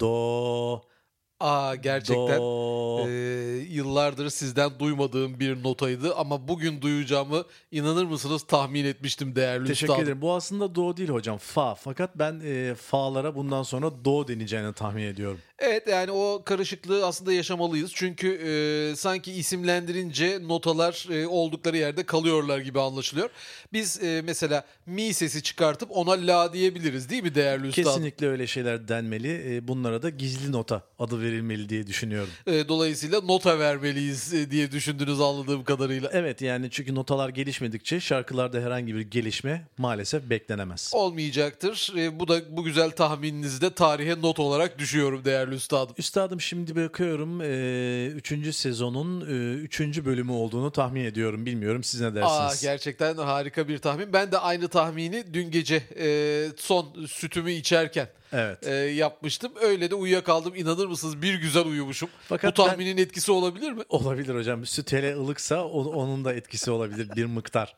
[0.00, 0.82] Do.
[1.40, 3.08] Aa gerçekten Do.
[3.08, 3.12] e,
[3.70, 10.04] yıllardır sizden duymadığım bir notaydı ama bugün duyacağımı inanır mısınız tahmin etmiştim değerli Teşekkür üstadım.
[10.04, 10.20] ederim.
[10.22, 11.38] Bu aslında do değil hocam.
[11.38, 11.74] Fa.
[11.74, 15.40] Fakat ben e, fa'lara bundan sonra do deneyeceğini tahmin ediyorum.
[15.58, 17.90] Evet yani o karışıklığı aslında yaşamalıyız.
[17.94, 23.30] Çünkü e, sanki isimlendirince notalar e, oldukları yerde kalıyorlar gibi anlaşılıyor.
[23.72, 27.90] Biz e, mesela mi sesi çıkartıp ona la diyebiliriz değil mi değerli üstadım?
[27.90, 29.56] Kesinlikle öyle şeyler denmeli.
[29.56, 32.30] E, bunlara da gizli nota adı verilmeli diye düşünüyorum.
[32.46, 36.10] E, dolayısıyla nota vermeliyiz e, diye düşündünüz anladığım kadarıyla.
[36.12, 40.90] Evet yani çünkü notalar gelişmedikçe şarkılarda herhangi bir gelişme maalesef beklenemez.
[40.94, 41.92] Olmayacaktır.
[41.96, 45.94] E, bu da bu güzel tahmininizi de tarihe not olarak düşüyorum değerli üstadım.
[45.98, 47.40] Üstadım şimdi bakıyorum
[48.16, 48.56] 3.
[48.56, 49.20] sezonun
[49.60, 49.80] 3.
[49.80, 51.46] bölümü olduğunu tahmin ediyorum.
[51.46, 52.62] Bilmiyorum siz ne Aa, dersiniz?
[52.62, 54.12] gerçekten harika bir tahmin.
[54.12, 58.66] Ben de aynı tahmini dün gece e, son sütümü içerken evet.
[58.66, 59.52] e, yapmıştım.
[59.62, 60.54] Öyle de uyuyakaldım.
[60.54, 61.22] İnanır mısınız?
[61.22, 62.08] Bir güzel uyumuşum.
[62.28, 63.82] Fakat Bu ben- tahminin etkisi olabilir mi?
[63.88, 64.66] Olabilir hocam.
[64.66, 67.76] Süt hele ılıksa onun da etkisi olabilir bir miktar.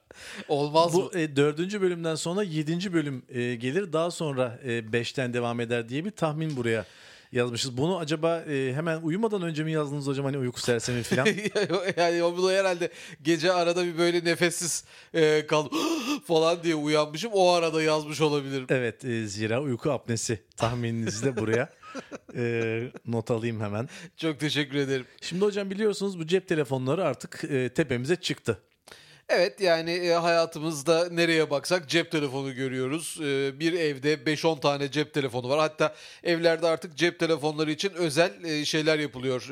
[0.48, 1.00] Olmaz mı?
[1.14, 3.92] Bu e, dördüncü bölümden sonra yedinci bölüm e, gelir.
[3.92, 6.84] Daha sonra e, beşten devam eder diye bir tahmin buraya
[7.32, 7.76] yazmışız.
[7.76, 11.26] Bunu acaba e, hemen uyumadan önce mi yazdınız hocam hani uyku sersemi falan?
[11.96, 12.90] yani o bu da herhalde
[13.22, 15.78] gece arada bir böyle nefessiz e, kaldım
[16.26, 17.32] falan diye uyanmışım.
[17.34, 18.66] O arada yazmış olabilirim.
[18.70, 21.68] evet e, zira uyku apnesi tahmininizi de buraya
[22.36, 23.88] e, not alayım hemen.
[24.16, 25.06] Çok teşekkür ederim.
[25.20, 28.58] Şimdi hocam biliyorsunuz bu cep telefonları artık e, tepemize çıktı.
[29.28, 33.18] Evet yani e, hayatımızda nereye baksak cep telefonu görüyoruz.
[33.20, 35.58] E, bir evde 5-10 tane cep telefonu var.
[35.58, 39.42] Hatta evlerde artık cep telefonları için özel e, şeyler yapılıyor.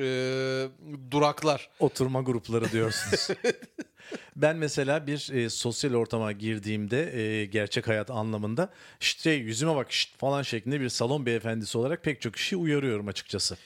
[1.11, 1.69] Duraklar.
[1.78, 3.28] Oturma grupları diyorsunuz.
[4.36, 8.69] ben mesela bir e, sosyal ortama girdiğimde e, gerçek hayat anlamında
[9.00, 13.56] işte yüzüme bak şşt falan şeklinde bir salon beyefendisi olarak pek çok kişi uyarıyorum açıkçası.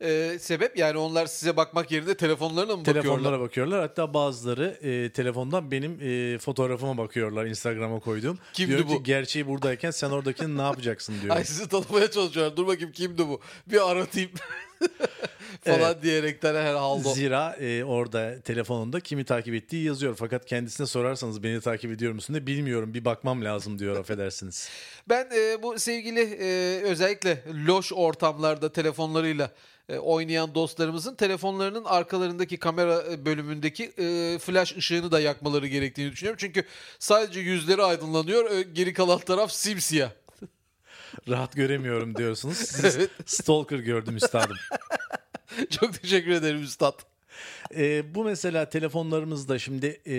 [0.00, 3.02] E, sebep yani onlar size bakmak yerine telefonlarına mı bakıyorlar?
[3.02, 3.80] Telefonlara bakıyorlar.
[3.80, 8.38] Hatta bazıları e, telefondan benim e, fotoğrafıma bakıyorlar Instagram'a koyduğum.
[8.52, 8.96] Kimdi Diyorum bu?
[8.96, 11.36] ki gerçeği buradayken sen oradakini ne yapacaksın diyorum.
[11.36, 12.56] Ay sizi tanımaya çalışıyorlar.
[12.56, 13.40] Dur bakayım kimdi bu?
[13.66, 14.30] Bir aratayım.
[15.64, 17.14] falan diyerekten herhalde.
[17.14, 20.16] Zira e, orada telefonunda kimi takip ettiği yazıyor.
[20.18, 24.68] Fakat kendisine sorarsanız beni takip ediyor musun de bilmiyorum bir bakmam lazım diyor affedersiniz.
[25.08, 29.50] Ben e, bu sevgili e, özellikle loş ortamlarda telefonlarıyla
[29.88, 36.38] oynayan dostlarımızın telefonlarının arkalarındaki kamera e, bölümündeki e, flash ışığını da yakmaları gerektiğini düşünüyorum.
[36.40, 36.64] Çünkü
[36.98, 40.10] sadece yüzleri aydınlanıyor, e, geri kalan taraf simsiyah.
[41.28, 42.56] Rahat göremiyorum diyorsunuz.
[42.56, 44.56] Siz stalker gördüm üstadım.
[45.70, 46.98] Çok teşekkür ederim üstad.
[47.76, 50.16] E, bu mesela telefonlarımızda şimdi e,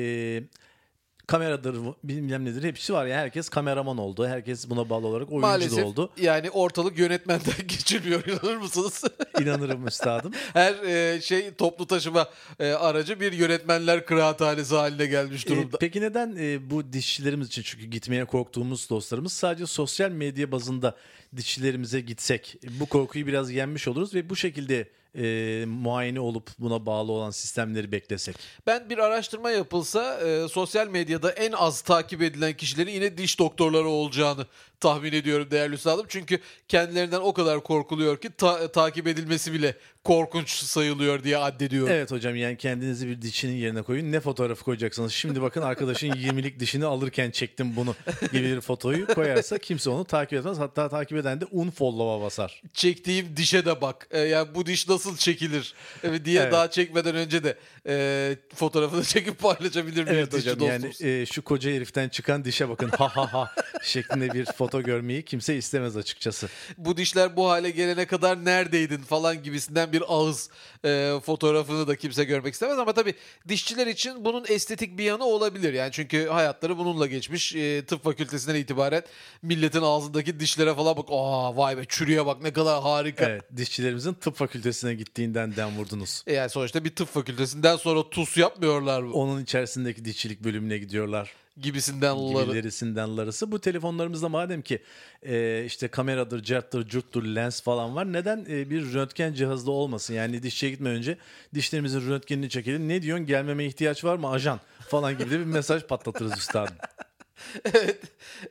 [1.27, 4.27] kameradır bilmem nedir hepsi var ya herkes kameraman oldu.
[4.27, 6.09] Herkes buna bağlı olarak oyuncu Maalesef da oldu.
[6.21, 9.03] yani ortalık yönetmenden geçilmiyor inanır mısınız?
[9.41, 10.31] İnanırım üstadım.
[10.53, 12.29] Her e, şey toplu taşıma
[12.59, 15.77] e, aracı bir yönetmenler kıraathanesi haline gelmiş E, durumda.
[15.79, 20.95] peki neden e, bu dişçilerimiz için çünkü gitmeye korktuğumuz dostlarımız sadece sosyal medya bazında
[21.35, 24.87] dişçilerimize gitsek bu korkuyu biraz yenmiş oluruz ve bu şekilde
[25.17, 28.35] e, muayene olup buna bağlı olan sistemleri beklesek.
[28.67, 33.87] Ben bir araştırma yapılsa e, sosyal medyada en az takip edilen kişilerin yine diş doktorları
[33.87, 34.45] olacağını
[34.79, 36.05] tahmin ediyorum değerli üstadım.
[36.09, 41.93] Çünkü kendilerinden o kadar korkuluyor ki ta- takip edilmesi bile korkunç sayılıyor diye addediyorum.
[41.93, 44.11] Evet hocam yani kendinizi bir dişinin yerine koyun.
[44.11, 45.11] Ne fotoğrafı koyacaksınız?
[45.13, 47.95] Şimdi bakın arkadaşın 20'lik dişini alırken çektim bunu
[48.31, 50.59] gibi bir fotoyu koyarsa kimse onu takip etmez.
[50.59, 52.61] Hatta takip eden de unfollow'a basar.
[52.73, 54.07] Çektiğim dişe de bak.
[54.11, 55.73] E, yani bu diş nasıl çekilir
[56.03, 56.51] e, diye Evet.
[56.53, 61.01] daha çekmeden önce de e, fotoğrafını çekip paylaşabilir bir Evet hocam yani dostumuz.
[61.01, 63.51] e, şu koca heriften çıkan dişe bakın ha ha ha
[63.83, 66.47] şeklinde bir foto görmeyi kimse istemez açıkçası.
[66.77, 70.49] bu dişler bu hale gelene kadar neredeydin falan gibisinden bir ağız
[70.85, 73.13] e, fotoğrafını da kimse görmek istemez ama tabii
[73.47, 75.73] dişçiler için bunun estetik bir yanı olabilir.
[75.73, 77.55] Yani çünkü hayatları bununla geçmiş.
[77.55, 79.03] E, tıp fakültesinden itibaren
[79.41, 81.05] milletin ağzındaki dişlere falan bak.
[81.11, 83.25] Aa vay be çürüye bak ne kadar harika.
[83.25, 86.23] Evet dişçilerimizin tıp fakültesine gittiğinden dem vurdunuz.
[86.27, 89.13] E, Yani sonuçta bir tıp fakültesinden sonra TUS yapmıyorlar mı?
[89.13, 91.31] Onun içerisindeki dişçilik bölümüne gidiyorlar.
[91.61, 92.45] Gibisinden ları.
[92.45, 93.51] gibilerisinden larısı.
[93.51, 94.81] Bu telefonlarımızda madem ki
[95.23, 98.13] e, işte kameradır, carttır, curttur, lens falan var.
[98.13, 100.13] Neden e, bir röntgen cihazda olmasın?
[100.13, 101.17] Yani dişçiye gitmeden önce
[101.53, 102.87] dişlerimizin röntgenini çekelim.
[102.87, 103.25] Ne diyorsun?
[103.25, 104.59] Gelmeme ihtiyaç var mı ajan?
[104.89, 106.75] Falan gibi de bir mesaj patlatırız üstadım.
[107.73, 107.99] Evet.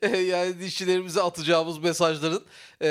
[0.03, 2.45] E, yani dişçilerimize atacağımız mesajların
[2.83, 2.89] e,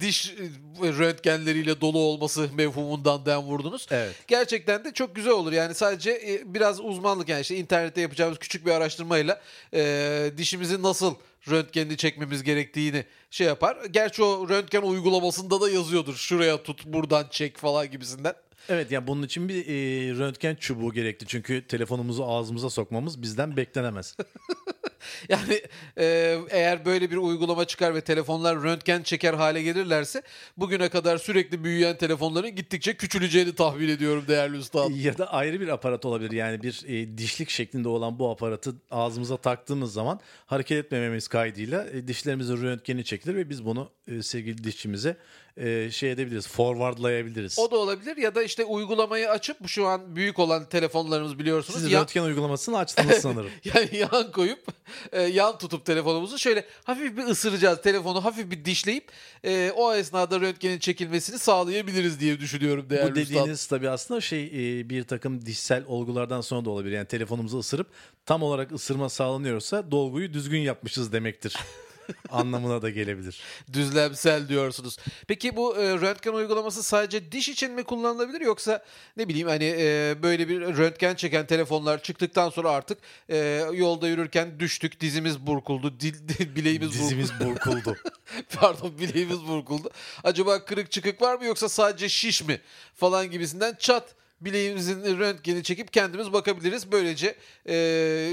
[0.00, 0.34] diş
[0.82, 3.86] röntgenleriyle dolu olması mevhumundan den vurdunuz.
[3.90, 4.14] Evet.
[4.26, 5.52] Gerçekten de çok güzel olur.
[5.52, 9.40] Yani sadece e, biraz uzmanlık yani işte internette yapacağımız küçük bir araştırmayla
[9.74, 11.14] e, dişimizi nasıl
[11.50, 13.84] röntgenini çekmemiz gerektiğini şey yapar.
[13.90, 16.14] Gerçi o röntgen uygulamasında da yazıyordur.
[16.14, 18.34] Şuraya tut, buradan çek falan gibisinden.
[18.68, 19.72] Evet yani bunun için bir e,
[20.18, 21.26] röntgen çubuğu gerekli.
[21.26, 24.16] Çünkü telefonumuzu ağzımıza sokmamız bizden beklenemez.
[25.28, 25.62] Yani
[25.98, 30.22] e, eğer böyle bir uygulama çıkar ve telefonlar röntgen çeker hale gelirlerse
[30.56, 35.00] bugüne kadar sürekli büyüyen telefonların gittikçe küçüleceğini tahmin ediyorum değerli üstadım.
[35.00, 36.30] ya da ayrı bir aparat olabilir.
[36.30, 42.08] Yani bir e, dişlik şeklinde olan bu aparatı ağzımıza taktığımız zaman hareket etmememiz kaydıyla e,
[42.08, 45.16] dişlerimizin röntgeni çekilir ve biz bunu e, sevgili dişçimize
[45.56, 47.58] e, şey edebiliriz, forwardlayabiliriz.
[47.58, 51.80] O da olabilir ya da işte uygulamayı açıp şu an büyük olan telefonlarımız biliyorsunuz.
[51.80, 53.50] Siz ya- röntgen uygulamasını açtınız sanırım.
[53.64, 54.66] yani yan koyup
[55.12, 59.12] e, yan tutup telefonumuzu şöyle hafif bir ısıracağız telefonu hafif bir dişleyip
[59.44, 64.90] e, o esnada röntgenin çekilmesini sağlayabiliriz diye düşünüyorum değerli Bu dediğiniz tabii aslında şey e,
[64.90, 66.92] bir takım dişsel olgulardan sonra da olabilir.
[66.92, 67.86] Yani telefonumuzu ısırıp
[68.26, 71.56] tam olarak ısırma sağlanıyorsa dolguyu düzgün yapmışız demektir.
[72.30, 73.40] Anlamına da gelebilir.
[73.72, 74.96] Düzlemsel diyorsunuz.
[75.28, 78.84] Peki bu e, röntgen uygulaması sadece diş için mi kullanılabilir yoksa
[79.16, 83.38] ne bileyim hani e, böyle bir röntgen çeken telefonlar çıktıktan sonra artık e,
[83.72, 87.02] yolda yürürken düştük dizimiz burkuldu dil, dil- bileğimiz burkuldu.
[87.04, 87.96] Dizimiz burkuldu.
[88.60, 89.90] Pardon bileğimiz burkuldu.
[90.24, 92.60] Acaba kırık çıkık var mı yoksa sadece şiş mi
[92.94, 96.92] falan gibisinden çat bileğimizin röntgeni çekip kendimiz bakabiliriz.
[96.92, 97.34] Böylece
[97.68, 97.74] e,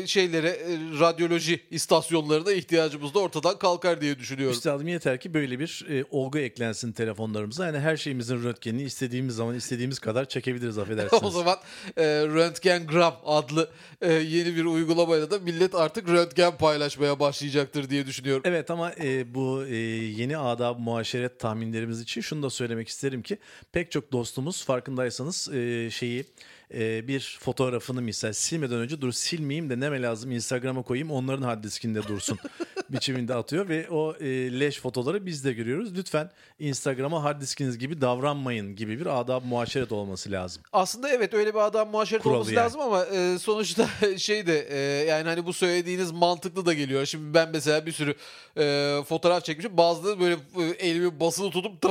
[0.05, 4.55] şeylere e, radyoloji istasyonlarına ihtiyacımız da ortadan kalkar diye düşünüyorum.
[4.55, 7.65] Üstadım yeter ki böyle bir e, olgu eklensin telefonlarımıza.
[7.65, 11.23] Yani her şeyimizin röntgenini istediğimiz zaman istediğimiz kadar çekebiliriz affedersiniz.
[11.23, 11.57] o zaman
[11.97, 13.69] e, Röntgengram adlı
[14.01, 18.43] e, yeni bir uygulamayla da millet artık röntgen paylaşmaya başlayacaktır diye düşünüyorum.
[18.45, 23.37] Evet ama e, bu e, yeni adab muaşeret tahminlerimiz için şunu da söylemek isterim ki
[23.71, 26.25] pek çok dostumuz farkındaysanız e, şeyi
[26.73, 31.63] e, bir fotoğrafını misal silmeden önce dur silmeyeyim de neme lazım Instagram'a koyayım onların hard
[31.63, 32.39] diskinde dursun
[32.89, 35.95] biçiminde atıyor ve o e, leş fotoları biz de görüyoruz.
[35.95, 40.63] Lütfen Instagram'a hard diskiniz gibi davranmayın gibi bir adab muaşeret olması lazım.
[40.73, 42.63] Aslında evet öyle bir adam muaşeret Kuralı olması yani.
[42.63, 43.87] lazım ama e, sonuçta
[44.17, 47.05] şey de e, yani hani bu söylediğiniz mantıklı da geliyor.
[47.05, 48.15] Şimdi ben mesela bir sürü
[48.57, 49.77] e, fotoğraf çekmişim.
[49.77, 51.83] Bazıları böyle e, elimi basılı tutup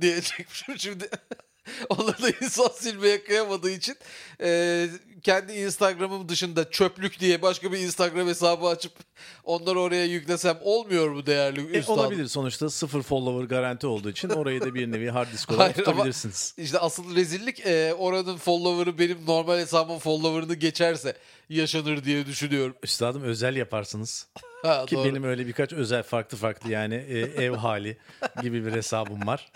[0.00, 0.78] diye çekmişim.
[0.78, 1.08] Şimdi
[1.88, 3.96] onları da insan silmeye kıyamadığı için
[4.40, 4.88] e,
[5.22, 8.92] kendi Instagram'ım dışında çöplük diye başka bir Instagram hesabı açıp
[9.44, 12.00] onları oraya yüklesem olmuyor mu değerli E, üstadım?
[12.00, 15.74] olabilir sonuçta sıfır follower garanti olduğu için orayı da bir nevi hard disk olarak Hayır
[15.74, 16.54] tutabilirsiniz.
[16.58, 21.16] İşte asıl rezillik e, oranın follower'ı benim normal hesabımın follower'ını geçerse
[21.48, 22.76] yaşanır diye düşünüyorum.
[22.82, 24.26] Üstadım özel yaparsınız.
[24.62, 25.04] Ha, Ki doğru.
[25.04, 27.96] benim öyle birkaç özel farklı farklı yani e, ev hali
[28.42, 29.52] gibi bir hesabım var.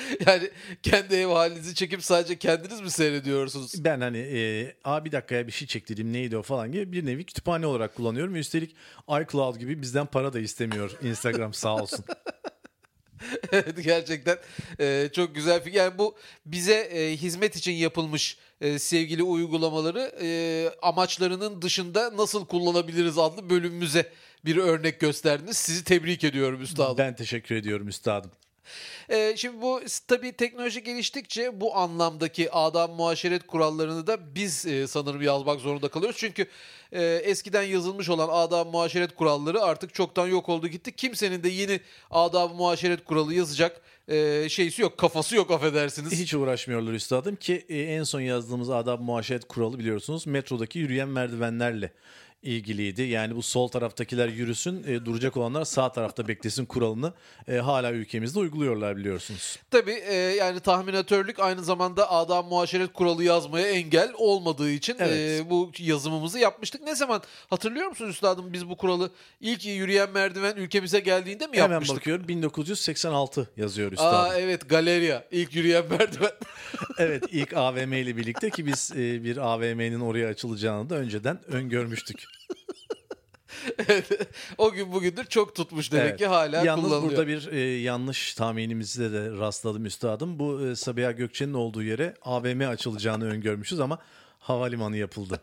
[0.26, 0.50] Yani
[0.82, 3.84] kendi ev halinizi çekip sadece kendiniz mi seyrediyorsunuz?
[3.84, 7.24] Ben hani e, Aa, bir dakikaya bir şey çektireyim neydi o falan gibi bir nevi
[7.24, 8.36] kütüphane olarak kullanıyorum.
[8.36, 8.76] Üstelik
[9.08, 12.04] iCloud gibi bizden para da istemiyor Instagram sağ olsun.
[13.52, 14.38] Evet, Gerçekten
[14.80, 15.78] e, çok güzel fikir.
[15.78, 16.16] Yani bu
[16.46, 24.12] bize e, hizmet için yapılmış e, sevgili uygulamaları e, amaçlarının dışında nasıl kullanabiliriz adlı bölümümüze
[24.44, 25.56] bir örnek gösterdiniz.
[25.56, 26.98] Sizi tebrik ediyorum üstadım.
[26.98, 28.30] Ben teşekkür ediyorum üstadım.
[29.08, 35.22] Ee, şimdi bu tabii teknoloji geliştikçe bu anlamdaki adam muaşeret kurallarını da biz e, sanırım
[35.22, 36.16] yazmak zorunda kalıyoruz.
[36.18, 36.46] Çünkü
[36.92, 40.96] e, eskiden yazılmış olan adam muaşeret kuralları artık çoktan yok oldu gitti.
[40.96, 41.80] Kimsenin de yeni
[42.10, 46.12] adam muaşeret kuralı yazacak e, şeysi yok, kafası yok affedersiniz.
[46.12, 51.92] Hiç uğraşmıyorlar üstadım ki e, en son yazdığımız adab muaşeret kuralı biliyorsunuz metrodaki yürüyen merdivenlerle
[52.42, 53.02] ilgiliydi.
[53.02, 57.12] Yani bu sol taraftakiler yürüsün, e, duracak olanlar sağ tarafta beklesin kuralını
[57.48, 59.58] e, hala ülkemizde uyguluyorlar biliyorsunuz.
[59.70, 65.40] Tabii e, yani tahminatörlük aynı zamanda adam muaşeret kuralı yazmaya engel olmadığı için Evet.
[65.40, 66.82] e, bu yazımımızı yapmıştık.
[66.82, 71.70] Ne zaman hatırlıyor musunuz üstadım biz bu kuralı ilk yürüyen merdiven ülkemize geldiğinde mi Hemen
[71.72, 71.96] yapmıştık?
[71.96, 74.30] bakıyorum 1986 yazıyor üstadım.
[74.30, 76.30] Aa evet galeriya ilk yürüyen merdiven.
[76.98, 82.24] Evet ilk AVM ile birlikte ki biz e, bir AVM'nin oraya açılacağını da önceden öngörmüştük.
[84.58, 86.18] o gün bugündür çok tutmuş demek Evet.
[86.18, 87.10] ki hala Yalnız kullanılıyor.
[87.12, 90.38] burada bir e, yanlış tahminimizde de rastladım üstadım.
[90.38, 93.98] Bu e, Sabiha Gökçen'in olduğu yere AVM açılacağını öngörmüşüz ama
[94.38, 95.40] havalimanı yapıldı.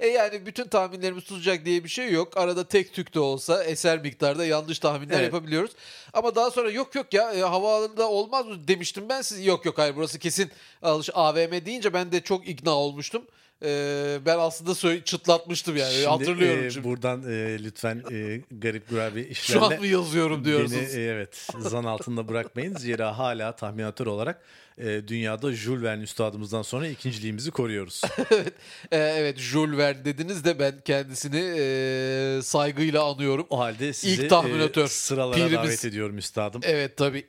[0.00, 2.36] E yani bütün tahminlerimiz tutacak diye bir şey yok.
[2.36, 5.24] Arada tek tük de olsa eser miktarda yanlış tahminler Evet.
[5.24, 5.70] yapabiliyoruz.
[6.12, 9.46] Ama daha sonra yok yok ya e, havaalanında olmaz mı demiştim ben siz.
[9.46, 10.50] Yok yok hayır burası kesin
[10.82, 13.22] alış AVM deyince ben de çok ikna olmuştum.
[13.64, 15.92] E, ben aslında söyle, çıtlatmıştım yani.
[15.92, 16.88] Şimdi, Hatırlıyorum e, şimdi.
[16.88, 20.72] buradan e, lütfen e, garip gurabi Şu an işlerle mı yazıyorum diyorsunuz?
[20.72, 22.76] beni e, evet zan altında bırakmayın.
[22.76, 24.42] Zira hala tahminatör olarak
[24.78, 28.02] e, dünyada Jules Verne üstadımızdan sonra ikinciliğimizi koruyoruz.
[28.30, 28.52] evet,
[28.92, 33.46] e, evet Jules Verne dediniz de ben kendisini e, saygıyla anıyorum.
[33.50, 35.54] O halde sizi İlk tahminatör, e, sıralara pirimiz.
[35.54, 36.60] davet ediyorum üstadım.
[36.64, 37.26] Evet tabii.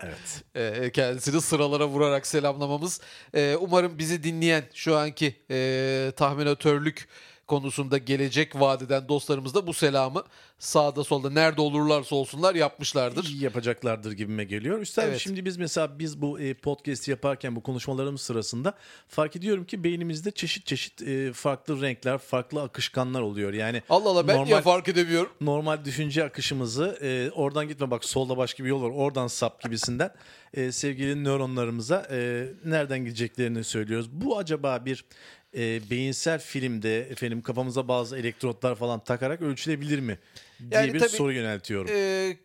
[0.00, 0.44] Evet.
[0.54, 3.00] E, kendisini sıralara vurarak selamlamamız.
[3.34, 7.08] E, umarım bizi dinleyen şu anki e, tahminatörlük
[7.46, 10.24] konusunda gelecek vadeden dostlarımız da bu selamı
[10.58, 13.24] sağda solda nerede olurlarsa olsunlar yapmışlardır.
[13.24, 14.78] İyi yapacaklardır gibime geliyor.
[14.78, 15.20] Üstelik Evet.
[15.20, 18.74] şimdi biz mesela biz bu e, podcast yaparken bu konuşmalarımız sırasında
[19.08, 23.52] fark ediyorum ki beynimizde çeşit çeşit e, farklı renkler, farklı akışkanlar oluyor.
[23.52, 25.32] Yani Allah Allah ben normal, niye fark edemiyorum?
[25.40, 30.10] normal düşünce akışımızı e, oradan gitme bak solda başka bir yol var oradan sap gibisinden
[30.70, 32.06] sevgili nöronlarımıza
[32.64, 34.10] nereden gideceklerini söylüyoruz.
[34.12, 35.04] Bu acaba bir
[35.56, 40.18] e, beyinsel filmde efendim kafamıza bazı elektrotlar falan takarak ölçülebilir mi
[40.60, 41.90] diye Yani bir tabii, soru yöneltiyorum.
[41.94, 42.36] e,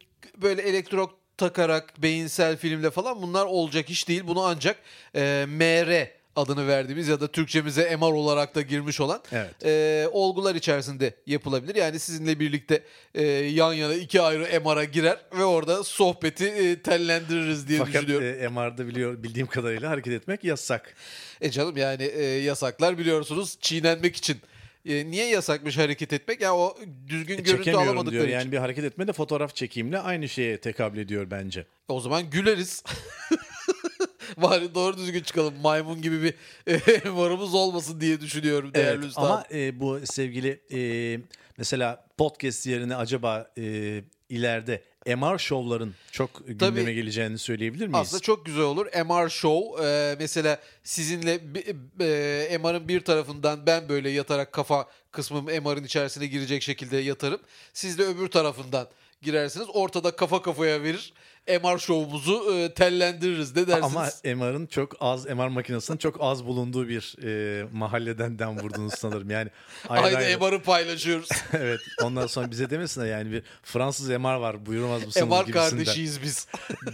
[0.41, 4.21] böyle elektrok takarak beyinsel filmde falan bunlar olacak iş değil.
[4.27, 4.77] Bunu ancak
[5.15, 9.65] e, MR adını verdiğimiz ya da Türkçemize MR olarak da girmiş olan Evet.
[9.65, 11.75] e, olgular içerisinde yapılabilir.
[11.75, 12.83] Yani sizinle birlikte
[13.15, 18.43] e, yan yana iki ayrı MR'a girer ve orada sohbeti e, tellendiririz diye Fakat düşünüyorum.
[18.43, 20.95] e, MR'da biliyor bildiğim kadarıyla hareket etmek yasak.
[21.41, 24.37] E canım yani e, yasaklar biliyorsunuz çiğnenmek için.
[24.85, 26.41] E, niye yasakmış hareket etmek?
[26.41, 28.27] Ya o düzgün görüntü Çekemiyorum alamadıkları diyor.
[28.27, 28.37] için.
[28.39, 31.65] Yani bir hareket etme de fotoğraf çekeyimle aynı şeye tekabül ediyor bence.
[31.87, 32.83] O zaman güleriz.
[34.37, 35.53] Bari doğru düzgün çıkalım.
[35.61, 36.33] Maymun gibi bir
[36.67, 36.79] e,
[37.15, 39.23] varımız olmasın diye düşünüyorum değerli Evet, üstad.
[39.23, 41.19] ama e, bu sevgili e,
[41.57, 46.95] mesela podcast yerine acaba e, ileride MR şovların çok gündeme Tabii.
[46.95, 47.99] geleceğini söyleyebilir miyiz?
[48.07, 48.85] Aslında çok güzel olur.
[48.85, 55.45] MR Show e, mesela sizinle bi- e, MR'ın bir tarafından ben böyle yatarak kafa kısmım
[55.45, 57.41] MR'ın içerisine girecek şekilde yatarım.
[57.73, 58.87] Siz de öbür tarafından
[59.21, 59.67] girersiniz.
[59.73, 61.13] Ortada kafa kafaya verir.
[61.47, 63.55] MR şovumuzu e, tellendiririz.
[63.55, 63.83] Ne dersiniz?
[63.95, 69.29] Ama MR'ın çok az MR makinesinin çok az bulunduğu bir e, mahalleden dem vurdunuz sanırım.
[69.29, 69.49] Yani
[69.89, 71.29] ayrı Aynı ayrı- MR'ı paylaşıyoruz.
[71.53, 71.79] evet.
[72.03, 75.69] Ondan sonra bize demesinler yani bir Fransız MR var buyurmaz mısınız MR gibisinden.
[75.69, 76.47] kardeşiyiz biz.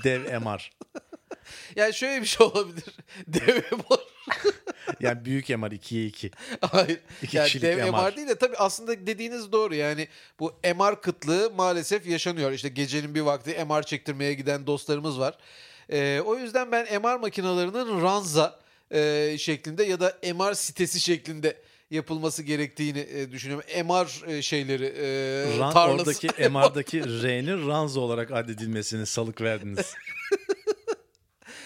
[0.03, 0.71] Dev MR.
[1.75, 2.83] Yani şöyle bir şey olabilir.
[3.27, 3.97] Dev MR.
[4.99, 6.31] Yani büyük MR 2'ye 2.
[6.61, 6.99] Hayır.
[7.21, 7.89] İki yani kişilik dev MR.
[7.91, 8.15] MR.
[8.15, 9.75] değil de tabii aslında dediğiniz doğru.
[9.75, 10.07] Yani
[10.39, 12.51] bu MR kıtlığı maalesef yaşanıyor.
[12.51, 15.37] İşte gecenin bir vakti MR çektirmeye giden dostlarımız var.
[15.89, 18.59] Ee, o yüzden ben MR makinalarının ranza
[18.91, 21.57] e, şeklinde ya da MR sitesi şeklinde
[21.91, 23.65] yapılması gerektiğini e, düşünüyorum.
[23.85, 26.09] MR e, şeyleri e, Ran, tarlası.
[26.09, 29.93] oradaki MR'daki R'nin Ranzo olarak addedilmesini salık verdiniz.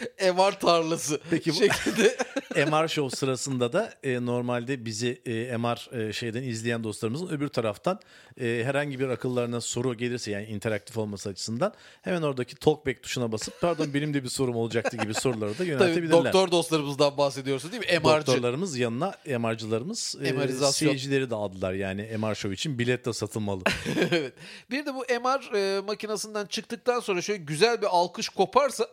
[0.36, 2.17] MR tarlası Peki bu- şeklinde.
[2.72, 8.00] MR show sırasında da e, normalde bizi e, MR e, şeyden izleyen dostlarımızın öbür taraftan
[8.41, 13.62] e, herhangi bir akıllarına soru gelirse yani interaktif olması açısından hemen oradaki talkback tuşuna basıp
[13.62, 16.12] pardon benim de bir sorum olacaktı gibi soruları da Tabii yöneltebilirler.
[16.12, 18.00] doktor dostlarımızdan bahsediyorsun değil mi?
[18.00, 18.03] MR'cı.
[18.03, 23.62] Doktorlarımız yanına MR'cılarımız e, seyircileri de aldılar yani MR show için bilet de satılmalı.
[24.12, 24.34] evet.
[24.70, 28.88] Bir de bu MR e, makinesinden çıktıktan sonra şöyle güzel bir alkış koparsa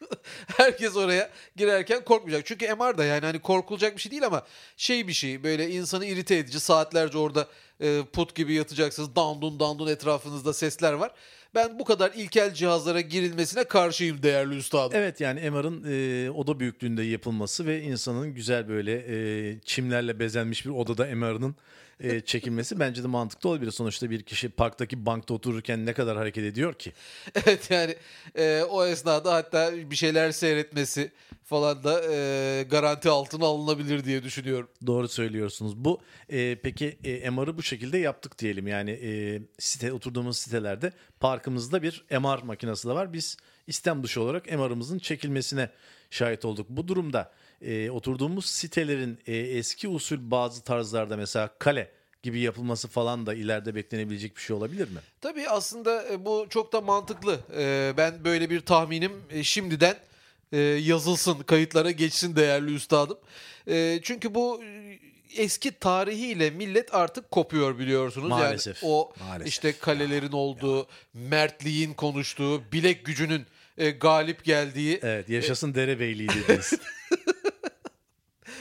[0.56, 2.46] herkes oraya girerken korkmayacak.
[2.46, 4.42] Çünkü MR da yani hani korkulacak bir şey değil ama
[4.76, 7.46] şey bir şey böyle insanı irite edici saatlerce orada
[7.80, 9.16] e, put gibi yatacaksınız.
[9.16, 11.12] Dandun dandun etrafınızda sesler var.
[11.54, 14.98] Ben bu kadar ilkel cihazlara girilmesine karşıyım değerli üstadım.
[14.98, 20.70] Evet yani MR'ın e, oda büyüklüğünde yapılması ve insanın güzel böyle e, çimlerle bezenmiş bir
[20.70, 21.56] odada MR'ın
[22.00, 23.70] e, çekilmesi bence de mantıklı olabilir.
[23.70, 26.92] Sonuçta bir kişi parktaki bankta otururken ne kadar hareket ediyor ki?
[27.46, 27.96] Evet yani
[28.34, 31.12] e, o esnada hatta bir şeyler seyretmesi
[31.44, 34.68] falan da e, garanti altına alınabilir diye düşünüyorum.
[34.86, 35.76] Doğru söylüyorsunuz.
[35.76, 38.66] Bu e, peki e, MR'ı bu şekilde yaptık diyelim.
[38.66, 43.12] Yani e, site oturduğumuz sitelerde parkımızda bir MR makinesi de var.
[43.12, 43.36] Biz
[43.66, 45.70] istem dışı olarak MR'ımızın çekilmesine
[46.10, 46.66] şahit olduk.
[46.70, 47.32] Bu durumda
[47.62, 51.90] e, oturduğumuz sitelerin e, eski usul bazı tarzlarda mesela kale
[52.22, 54.98] gibi yapılması falan da ileride beklenebilecek bir şey olabilir mi?
[55.20, 57.38] Tabii aslında e, bu çok da mantıklı.
[57.56, 59.96] E, Ben böyle bir tahminim e, şimdiden
[60.52, 63.18] e, yazılsın, kayıtlara geçsin değerli üstadım.
[63.68, 64.98] E, Çünkü bu e,
[65.36, 68.28] eski tarihiyle millet artık kopuyor biliyorsunuz.
[68.28, 69.48] Maalesef, Yani o maalesef.
[69.52, 73.42] işte kalelerin olduğu, mertliğin konuştuğu, bilek gücünün
[73.78, 76.72] e, galip geldiği Evet yaşasın derebeyliği dediniz.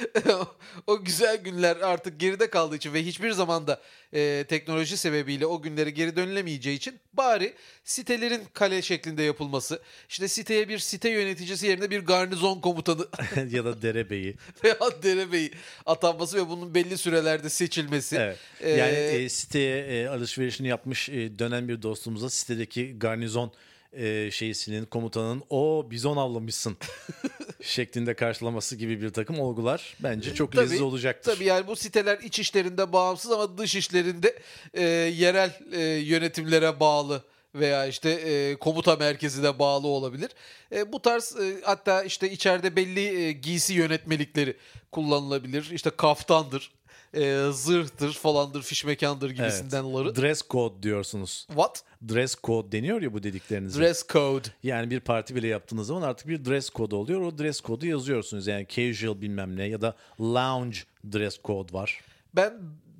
[0.88, 3.82] o güzel günler artık geride kaldığı için ve hiçbir zaman da
[4.14, 10.70] e, teknoloji sebebiyle o günlere geri dönülemeyeceği için bari sitelerin kale şeklinde yapılması, işte siteye
[10.70, 13.08] bir site yöneticisi yerine bir garnizon komutanı
[13.50, 14.36] ya da derebeyi.
[14.64, 15.52] veya derebeyi
[15.86, 18.16] atanması ve bunun belli sürelerde seçilmesi.
[18.16, 18.38] Evet.
[18.62, 23.52] Ee, Yani e, siteye e, alışverişini yapmış e, dönen bir dostumuza sitedeki garnizon
[23.98, 26.78] e, şeysinin komutanının o bizon avlamışsın
[27.62, 31.34] şeklinde karşılaması gibi bir takım olgular bence çok Tabii, leziz olacaktır.
[31.34, 34.40] Tabii yani bu siteler iç işlerinde bağımsız ama dış işlerinde
[34.74, 37.24] e, yerel e, yönetimlere bağlı
[37.56, 40.32] veya işte e, komuta merkezine bağlı olabilir.
[40.72, 44.58] E, bu tarz e, hatta işte içeride belli e, giysi yönetmelikleri
[44.92, 45.70] kullanılabilir.
[45.72, 46.72] İşte kaftandır,
[47.16, 49.38] e, zırhtır falandır, fişmekandır Evet.
[49.38, 50.16] gibisindenleri.
[50.16, 51.46] Dress code diyorsunuz.
[51.48, 51.84] What?
[52.10, 53.80] Dress code deniyor ya bu dedikleriniz.
[53.80, 54.48] Dress code.
[54.64, 57.22] Yani bir parti bile yaptığınız zaman artık bir dress code oluyor.
[57.22, 58.48] O dress code'u yazıyorsunuz.
[58.48, 60.78] Yani casual bilmem ne ya da lounge
[61.14, 62.02] dress code var.
[62.36, 62.54] Ben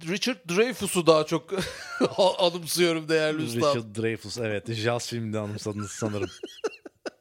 [0.08, 1.54] Richard Dreyfuss'u daha çok
[2.40, 3.76] anımsıyorum değerli üstad.
[3.76, 4.74] Richard Dreyfuss evet.
[4.74, 6.30] Jazz filminde anımsadınız sanırım.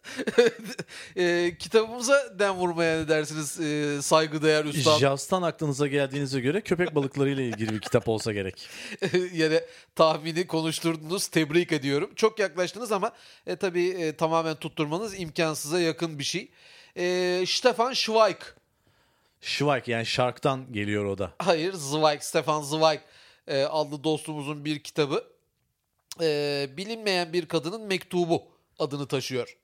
[1.16, 4.98] e, kitabımıza den vurmaya ne dersiniz e, saygıdeğer üstad?
[4.98, 8.68] Jazz'tan aklınıza geldiğinize göre köpek balıklarıyla ilgili bir kitap olsa gerek.
[9.32, 11.28] Yine tahmini konuşturdunuz.
[11.28, 12.10] Tebrik ediyorum.
[12.16, 13.12] Çok yaklaştınız ama
[13.46, 16.50] e, tabii e, tamamen tutturmanız imkansıza yakın bir şey.
[16.96, 18.36] E, Stefan Zweig.
[19.40, 21.32] Schweik yani Shark'tan geliyor o da.
[21.38, 23.00] Hayır Zweig, Stefan Zweig
[23.48, 25.24] e, adlı dostumuzun bir kitabı.
[26.20, 29.56] E, bilinmeyen bir kadının mektubu adını taşıyor.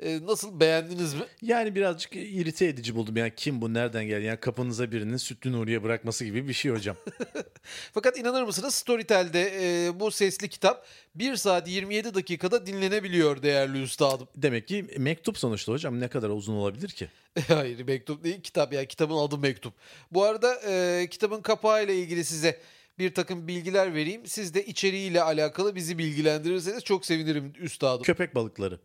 [0.00, 1.22] E, nasıl beğendiniz mi?
[1.42, 3.16] Yani birazcık irite edici buldum.
[3.16, 4.24] Yani kim bu nereden geldi?
[4.24, 6.96] Yani kapınıza birinin sütlü Nuriye bırakması gibi bir şey hocam.
[7.94, 14.28] Fakat inanır mısınız Storytel'de e, bu sesli kitap 1 saat 27 dakikada dinlenebiliyor değerli üstadım.
[14.36, 17.08] Demek ki mektup sonuçta hocam ne kadar uzun olabilir ki?
[17.48, 19.74] Hayır mektup değil kitap ya kitabın adı mektup.
[20.12, 22.60] Bu arada e, kitabın kapağıyla ilgili size
[22.98, 24.26] bir takım bilgiler vereyim.
[24.26, 28.02] Siz de içeriğiyle alakalı bizi bilgilendirirseniz çok sevinirim üstadım.
[28.02, 28.80] Köpek balıkları.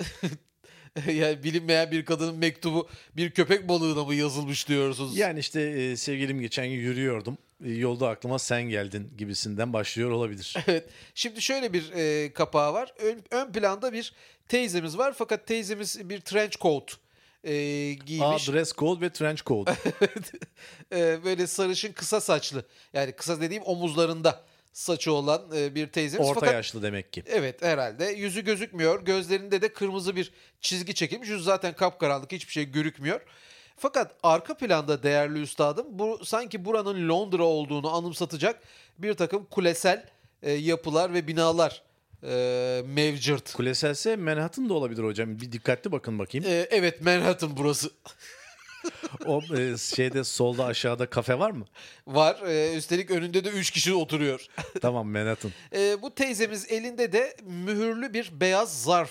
[1.06, 5.16] yani bilinmeyen bir kadının mektubu bir köpek balığına mı yazılmış diyorsunuz?
[5.16, 7.38] Yani işte e, sevgilim geçen gün yürüyordum.
[7.64, 10.54] E, yolda aklıma sen geldin gibisinden başlıyor olabilir.
[10.66, 10.88] Evet.
[11.14, 12.94] Şimdi şöyle bir e, kapağı var.
[12.98, 14.12] Ön, ön planda bir
[14.48, 16.96] teyzemiz var fakat teyzemiz bir trench coat
[17.44, 18.48] e, Aa, giymiş.
[18.48, 19.70] dress code ve trench code.
[20.92, 22.64] E, böyle sarışın kısa saçlı.
[22.92, 26.28] Yani kısa dediğim omuzlarında saçı olan e, bir teyzemiz.
[26.28, 27.22] Orta fakat yaşlı demek ki.
[27.26, 28.04] Evet herhalde.
[28.04, 29.04] Yüzü gözükmüyor.
[29.04, 31.28] Gözlerinde de kırmızı bir çizgi çekilmiş.
[31.28, 32.32] Yüzü zaten kapkaranlık.
[32.32, 33.20] Hiçbir şey görükmüyor.
[33.76, 38.62] Fakat arka planda değerli üstadım bu sanki buranın Londra olduğunu anımsatacak
[38.98, 40.06] bir takım kulesel
[40.42, 41.82] e, yapılar ve binalar
[42.22, 43.52] e, mevcut.
[43.52, 45.40] Kuleselse Manhattan da olabilir hocam.
[45.40, 46.46] Bir dikkatli bakın bakayım.
[46.46, 47.90] E, evet Manhattan burası.
[49.26, 51.64] O e, şeyde solda aşağıda kafe var mı?
[52.06, 52.36] Var.
[52.46, 54.46] E, üstelik önünde de 3 kişi oturuyor.
[54.80, 55.50] Tamam Manhattan.
[55.72, 59.10] E, bu teyzemiz elinde de mühürlü bir beyaz zarf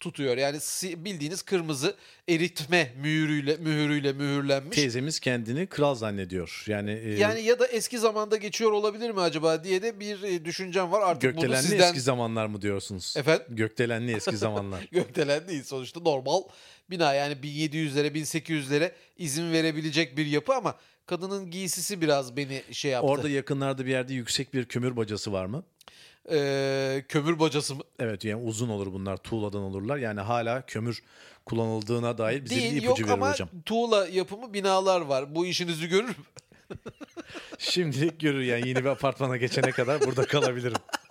[0.00, 0.36] tutuyor.
[0.36, 0.58] Yani
[1.04, 1.94] bildiğiniz kırmızı
[2.28, 4.76] eritme mühürüyle mühürüyle mühürlenmiş.
[4.76, 6.64] Teyzemiz kendini kral zannediyor.
[6.66, 10.44] Yani, e, Yani ya da eski zamanda geçiyor olabilir mi acaba diye de bir e,
[10.44, 11.02] düşüncem var.
[11.02, 11.86] Artık bunu gökdelenli sizden...
[11.88, 13.14] eski zamanlar mı diyorsunuz?
[13.16, 13.46] Efendim?
[13.48, 14.88] Gökdelenli eski zamanlar.
[14.92, 16.42] Gökdelen değil sonuçta normal
[16.90, 20.74] bina yani 1700'lere 1800'lere izin verebilecek bir yapı ama
[21.06, 23.08] kadının giysisi biraz beni şey yaptı.
[23.08, 25.64] Orada yakınlarda bir yerde yüksek bir kömür bacası var mı?
[26.30, 27.82] Ee, kömür bacası mı?
[27.98, 29.16] Evet yani uzun olur bunlar.
[29.16, 29.96] Tuğladan olurlar.
[29.96, 31.02] Yani hala kömür
[31.46, 33.48] kullanıldığına dair bize bir Değil ipucu yok verir ama hocam.
[33.66, 35.34] tuğla yapımı binalar var.
[35.34, 36.14] Bu işinizi görür mü?
[37.58, 40.78] Şimdilik görür yani yeni bir apartmana geçene kadar burada kalabilirim.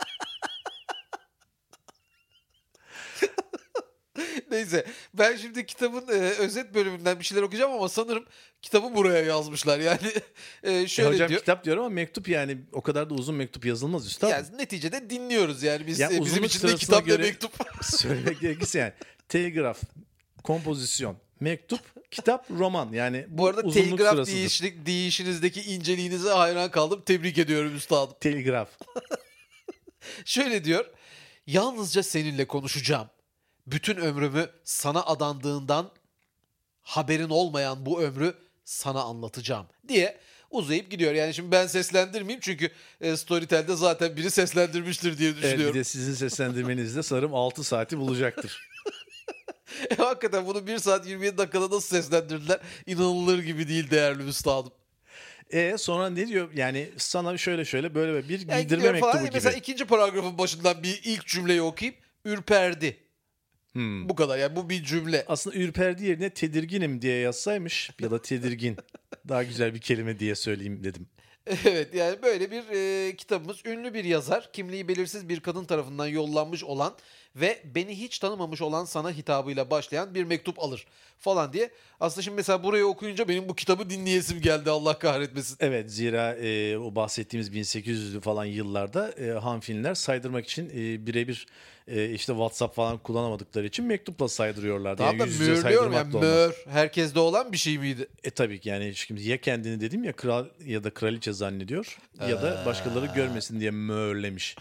[4.65, 8.25] Neyse ben şimdi kitabın e, özet bölümünden bir şeyler okuyacağım ama sanırım
[8.62, 9.80] kitabı buraya yazmışlar.
[9.80, 9.99] Yani
[10.63, 11.39] e, E şöyle hocam diyor.
[11.39, 14.30] kitap diyorum ama mektup yani o kadar da uzun mektup yazılmaz üstad.
[14.30, 17.51] Yani neticede dinliyoruz yani biz Ya e, bizim için de kitap ve mektup.
[17.84, 18.93] Söylemek gerekirse yani
[19.30, 19.82] telgraf,
[20.43, 27.04] kompozisyon, mektup, kitap, roman yani Bu arada uzunluk telgraf değişlik, değişinizdeki inceliğinize hayran kaldım.
[27.06, 28.15] Tebrik ediyorum üstadım.
[28.19, 28.69] Telgraf.
[30.25, 30.86] Şöyle diyor.
[31.47, 33.08] Yalnızca seninle konuşacağım.
[33.67, 35.91] Bütün ömrümü sana adandığından
[36.82, 38.34] haberin olmayan bu ömrü
[38.65, 40.17] sana anlatacağım diye
[40.51, 41.13] uzayıp gidiyor.
[41.13, 42.69] Yani şimdi ben seslendirmeyeyim çünkü
[43.01, 45.73] e, Storytel'de zaten biri seslendirmiştir diye Evet, düşünüyorum.
[45.73, 48.62] bir de sizin seslendirmenizde sanırım 6 saati bulacaktır.
[49.97, 54.71] Hakikaten bunu 1 saat 27 dakikada nasıl seslendirdiler inanılır gibi değil değerli üstadım.
[55.49, 56.49] E sonra ne diyor?
[56.54, 59.13] Yani sana şöyle şöyle böyle bir Yani giydirme gidiyor falan.
[59.15, 59.34] mektubu gibi.
[59.34, 61.99] Mesela ikinci paragrafın başından bir ilk cümleyi okuyayım.
[62.25, 62.97] Ürperdi.
[64.09, 65.25] Bu kadar yani bu bir cümle.
[65.27, 68.77] Aslında ürperdi yerine tedirginim diye yazsaymış ya da tedirgin
[69.27, 71.07] daha güzel bir kelime diye söyleyeyim dedim.
[71.65, 76.63] Evet yani böyle bir e, kitabımız ünlü bir yazar kimliği belirsiz bir kadın tarafından yollanmış
[76.63, 76.95] olan
[77.36, 80.86] ve beni hiç tanımamış olan sana hitabıyla başlayan bir mektup alır
[81.19, 81.69] falan diye.
[82.00, 85.58] Aslında şimdi mesela burayı okuyunca benim bu kitabı dinleyesim geldi Allah kahretmesin.
[85.60, 91.48] Evet zira e, o bahsettiğimiz 1800'lü falan yıllarda e, hanfinler saydırmak için e, birebir
[91.88, 94.98] e, işte WhatsApp falan kullanamadıkları için mektupla saydırıyorlardı.
[94.98, 98.08] Tamam da yani yüze mühürlüyorum saydırmak yani da mühür herkeste olan bir şey miydi?
[98.24, 101.98] E tabii ki yani şimdi ya kendini dedim ya kral ya da kraliçe zannediyor
[102.30, 104.56] ya da başkaları görmesin diye mühürlemiş.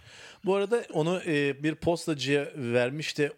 [0.44, 3.32] Bu arada onu e, bir postacıya vermiş de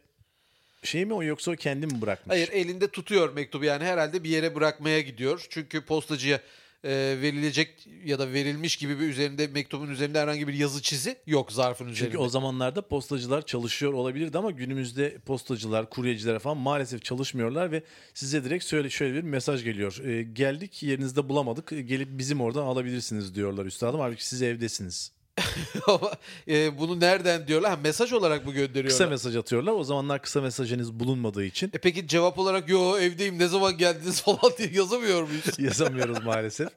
[0.83, 2.33] şey mi o yoksa o kendi mi bırakmış?
[2.33, 5.47] Hayır elinde tutuyor mektubu yani herhalde bir yere bırakmaya gidiyor.
[5.51, 6.41] Çünkü postacıya
[6.85, 6.91] e,
[7.23, 11.85] verilecek ya da verilmiş gibi bir üzerinde mektubun üzerinde herhangi bir yazı çizi yok zarfın
[11.89, 12.05] üzerinde.
[12.05, 17.83] Çünkü o zamanlarda postacılar çalışıyor olabilirdi ama günümüzde postacılar, kuryeciler falan maalesef çalışmıyorlar ve
[18.15, 20.05] size direkt şöyle şöyle bir mesaj geliyor.
[20.05, 24.01] E, geldik yerinizde bulamadık e, gelip bizim oradan alabilirsiniz diyorlar üstadım.
[24.01, 25.16] Halbuki siz evdesiniz.
[25.87, 26.13] Ama
[26.49, 27.71] e, bunu nereden diyorlar?
[27.71, 28.91] Ha, mesaj olarak mı gönderiyorlar?
[28.91, 29.73] Kısa mesaj atıyorlar.
[29.73, 34.23] O zamanlar kısa mesajınız bulunmadığı için E peki cevap olarak yo evdeyim ne zaman geldiniz
[34.23, 35.45] falan diye yazamıyor muyuz?
[35.59, 36.69] yazamıyoruz maalesef.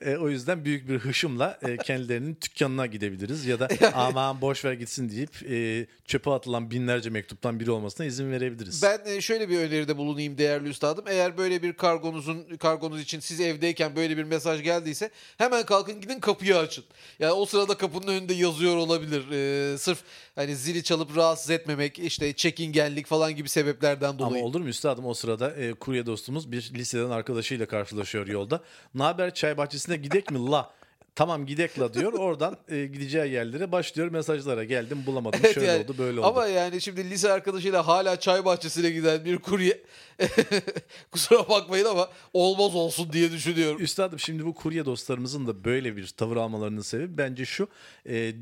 [0.00, 4.72] E, o yüzden büyük bir hışımla e, kendilerinin dükkanına gidebiliriz ya da aman boş ver
[4.72, 8.82] gitsin deyip e, çöpe atılan binlerce mektuptan biri olmasına izin verebiliriz.
[8.82, 11.04] Ben e, şöyle bir öneride bulunayım değerli üstadım.
[11.08, 16.20] Eğer böyle bir kargonuzun kargonuz için siz evdeyken böyle bir mesaj geldiyse hemen kalkın gidin
[16.20, 16.84] kapıyı açın.
[17.18, 19.30] Yani o sırada kapının önünde yazıyor olabilir.
[19.30, 19.98] E, sırf
[20.34, 24.44] hani zili çalıp rahatsız etmemek, işte çekingenlik falan gibi sebeplerden Ama dolayı.
[24.44, 28.60] olur mu üstadım o sırada e, kurye dostumuz bir liseden arkadaşıyla karşılaşıyor yolda.
[28.94, 30.77] Ne haber çay bahçesine gidek mi la?
[31.18, 32.12] Tamam gidek la diyor.
[32.12, 34.64] Oradan e, gideceği yerlere başlıyor mesajlara.
[34.64, 35.40] Geldim bulamadım.
[35.42, 35.84] Evet Şöyle yani.
[35.84, 36.26] oldu böyle oldu.
[36.26, 39.82] Ama yani şimdi lise arkadaşıyla hala çay bahçesine giden bir kurye
[41.10, 43.82] kusura bakmayın ama olmaz olsun diye düşünüyorum.
[43.82, 47.68] Üstadım şimdi bu kurye dostlarımızın da böyle bir tavır almalarının sebebi bence şu.
[48.08, 48.32] E,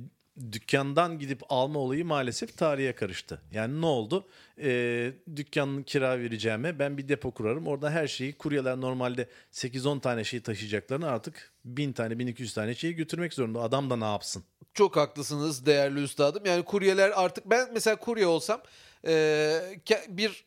[0.53, 3.40] dükkandan gidip alma olayı maalesef tarihe karıştı.
[3.53, 4.29] Yani ne oldu?
[4.61, 7.66] E, dükkanın kira vereceğime ben bir depo kurarım.
[7.66, 12.94] Orada her şeyi kuryeler normalde 8-10 tane şey taşıyacaklarını artık 1000 tane 1200 tane şeyi
[12.94, 13.62] götürmek zorunda.
[13.62, 14.44] Adam da ne yapsın?
[14.75, 16.46] Çok haklısınız değerli üstadım.
[16.46, 18.62] Yani kuryeler artık ben mesela kurye olsam
[19.07, 20.44] e, bir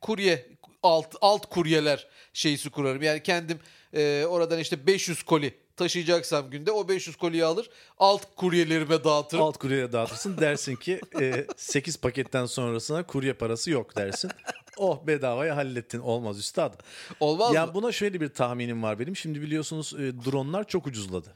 [0.00, 0.46] kurye
[0.82, 3.02] alt alt kuryeler şeysi kurarım.
[3.02, 3.58] Yani kendim
[3.94, 9.44] e, oradan işte 500 koli taşıyacaksam günde o 500 koliyi alır alt kuryelerime dağıtırım.
[9.44, 14.30] Alt kuryeye dağıtırsın dersin ki e, 8 paketten sonrasına kurye parası yok dersin.
[14.76, 15.98] Oh bedavaya hallettin.
[15.98, 16.78] Olmaz üstadım.
[17.20, 17.74] Olmaz Ya mı?
[17.74, 19.16] buna şöyle bir tahminim var benim.
[19.16, 21.34] Şimdi biliyorsunuz e, dronlar çok ucuzladı.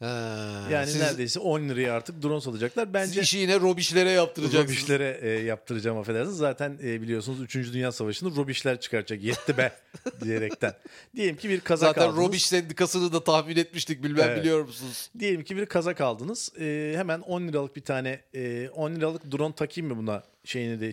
[0.00, 2.84] Ha, Yani siz, neredeyse 10 liraya artık drone satacaklar.
[2.84, 4.66] siz Bence işi yine robişlere yaptıracaksınız.
[4.68, 6.38] Robişlere e, yaptıracağım affedersiniz.
[6.38, 7.54] Zaten e, biliyorsunuz 3.
[7.72, 9.22] Dünya Savaşı'nda Robişler çıkaracak.
[9.22, 9.72] Yetti be
[10.24, 10.74] diyerekten.
[11.16, 12.26] Diyelim ki bir kazak Zaten aldınız.
[12.28, 14.40] Robiş sendikasını da tahmin etmiştik bilmem Evet.
[14.40, 15.10] biliyor musunuz?
[15.18, 16.52] Diyelim ki bir kazak aldınız.
[16.60, 20.92] E, hemen 10 liralık bir tane e, 10 liralık drone takayım mı buna şeyini de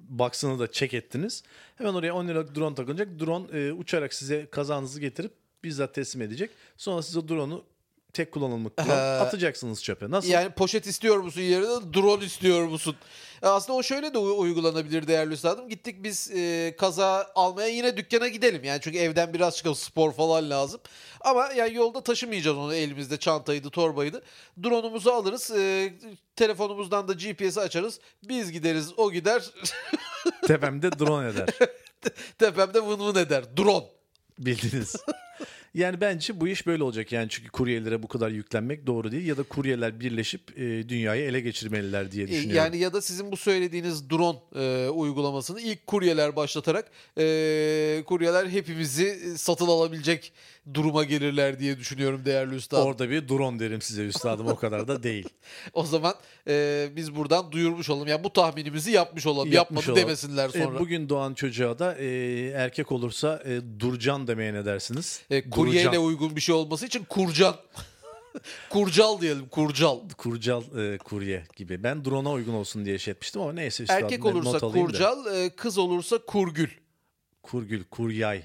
[0.00, 1.42] box'ını da çek ettiniz.
[1.76, 3.08] Hemen oraya 10 liralık drone takılacak.
[3.20, 5.32] Drone e, uçarak size kazanızı getirip
[5.64, 6.50] bizzat teslim edecek.
[6.76, 7.64] Sonra siz o drone'u
[8.14, 10.10] tek kullanımlık Ee, atacaksınız çöpe.
[10.10, 10.28] Nasıl?
[10.28, 12.96] Yani poşet istiyor musun yerine drone istiyor musun?
[13.42, 15.68] E, Aslında o şöyle de uy- uygulanabilir değerli üstadım.
[15.68, 18.64] Gittik biz e, kaza almaya yine dükkana gidelim.
[18.64, 20.80] Yani çünkü evden biraz çıkalım spor falan lazım.
[21.20, 24.22] Ama yani yolda taşımayacağız onu elimizde çantaydı torbaydı.
[24.62, 25.50] Drone'umuzu alırız.
[25.50, 25.92] e,
[26.36, 28.00] telefonumuzdan da GPS'i açarız.
[28.28, 29.42] Biz gideriz o gider.
[30.46, 31.48] Tepemde drone eder.
[32.38, 33.56] Tepemde vın vın eder.
[33.56, 33.84] Drone.
[34.38, 34.96] Bildiniz.
[35.74, 37.12] yani bence bu iş böyle olacak.
[37.12, 39.26] Yani çünkü kuryelere bu kadar yüklenmek doğru değil.
[39.26, 42.56] Ya da kuryeler birleşip e, dünyayı ele geçirmeliler diye E, düşünüyorum.
[42.56, 49.06] Yani ya da sizin bu söylediğiniz drone e, uygulamasını ilk kuryeler başlatarak e, kuryeler hepimizi
[49.06, 50.32] e, satın alabilecek
[50.74, 52.84] duruma gelirler diye düşünüyorum değerli üstadım.
[52.86, 55.28] Orada bir drone derim size üstadım o kadar da değil.
[55.72, 56.14] o zaman
[56.48, 58.08] e, biz buradan duyurmuş olalım.
[58.08, 59.52] Yani bu tahminimizi yapmış olalım.
[59.52, 60.08] Yapmış Yapmadı olalım.
[60.08, 60.78] demesinler E, sonra.
[60.78, 62.06] bugün doğan çocuğa da e,
[62.54, 65.22] erkek olursa e, Durcan demeye ne dersiniz?
[65.30, 66.04] E, kuryeyle Durcan.
[66.04, 67.54] uygun bir şey olması için kurcan.
[68.70, 69.98] kurcal diyelim kurcal.
[70.18, 71.82] Kurcal e, kurye gibi.
[71.82, 74.04] Ben drone'a uygun olsun diye şey etmiştim ama neyse üstadım.
[74.04, 74.92] Erkek ben olursa not alayım da.
[74.92, 76.68] kurcal, e, kız olursa kurgül.
[77.42, 78.42] Kurgül, kuryay.